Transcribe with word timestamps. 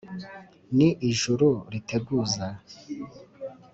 ni 0.75 0.89
ijuru 1.09 1.47
riteguza 1.71 2.45